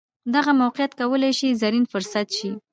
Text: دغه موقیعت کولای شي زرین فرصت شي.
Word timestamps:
دغه 0.33 0.51
موقیعت 0.61 0.91
کولای 0.99 1.31
شي 1.39 1.49
زرین 1.61 1.85
فرصت 1.91 2.27
شي. 2.37 2.49